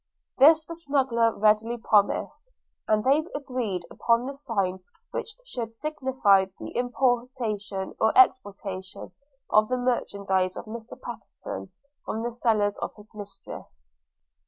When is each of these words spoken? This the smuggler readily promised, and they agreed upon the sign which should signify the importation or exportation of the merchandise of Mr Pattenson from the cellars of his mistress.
This 0.39 0.65
the 0.65 0.73
smuggler 0.73 1.37
readily 1.37 1.77
promised, 1.77 2.49
and 2.87 3.03
they 3.03 3.23
agreed 3.35 3.85
upon 3.91 4.25
the 4.25 4.33
sign 4.33 4.79
which 5.11 5.35
should 5.45 5.75
signify 5.75 6.45
the 6.57 6.71
importation 6.71 7.93
or 7.99 8.11
exportation 8.17 9.11
of 9.51 9.69
the 9.69 9.77
merchandise 9.77 10.57
of 10.57 10.65
Mr 10.65 10.99
Pattenson 10.99 11.69
from 12.03 12.23
the 12.23 12.31
cellars 12.31 12.79
of 12.79 12.95
his 12.95 13.13
mistress. 13.13 13.85